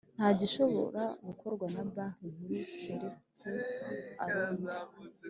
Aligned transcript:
Nta 0.17 0.29
gishobora 0.39 1.03
gukorwa 1.27 1.65
na 1.75 1.83
Banki 1.93 2.25
Nkuru 2.33 2.63
keretse 2.79 3.49
arundi 4.23 4.75